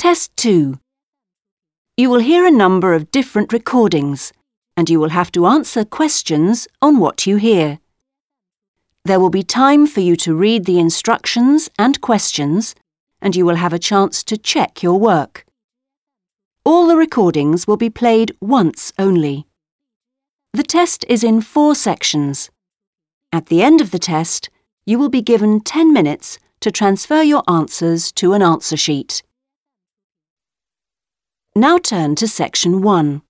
Test 0.00 0.34
2. 0.38 0.78
You 1.98 2.08
will 2.08 2.20
hear 2.20 2.46
a 2.46 2.50
number 2.50 2.94
of 2.94 3.10
different 3.10 3.52
recordings 3.52 4.32
and 4.74 4.88
you 4.88 4.98
will 4.98 5.10
have 5.10 5.30
to 5.32 5.44
answer 5.46 5.84
questions 5.84 6.66
on 6.80 6.98
what 6.98 7.26
you 7.26 7.36
hear. 7.36 7.80
There 9.04 9.20
will 9.20 9.28
be 9.28 9.42
time 9.42 9.86
for 9.86 10.00
you 10.00 10.16
to 10.16 10.34
read 10.34 10.64
the 10.64 10.78
instructions 10.78 11.68
and 11.78 12.00
questions 12.00 12.74
and 13.20 13.36
you 13.36 13.44
will 13.44 13.56
have 13.56 13.74
a 13.74 13.78
chance 13.78 14.24
to 14.24 14.38
check 14.38 14.82
your 14.82 14.98
work. 14.98 15.44
All 16.64 16.86
the 16.86 16.96
recordings 16.96 17.66
will 17.66 17.76
be 17.76 17.90
played 17.90 18.34
once 18.40 18.94
only. 18.98 19.44
The 20.54 20.62
test 20.62 21.04
is 21.10 21.22
in 21.22 21.42
four 21.42 21.74
sections. 21.74 22.50
At 23.34 23.48
the 23.48 23.62
end 23.62 23.82
of 23.82 23.90
the 23.90 23.98
test, 23.98 24.48
you 24.86 24.98
will 24.98 25.10
be 25.10 25.20
given 25.20 25.60
10 25.60 25.92
minutes 25.92 26.38
to 26.60 26.72
transfer 26.72 27.22
your 27.22 27.42
answers 27.46 28.10
to 28.12 28.32
an 28.32 28.40
answer 28.40 28.78
sheet. 28.78 29.22
Now 31.56 31.78
turn 31.78 32.14
to 32.14 32.28
section 32.28 32.80
1. 32.80 33.22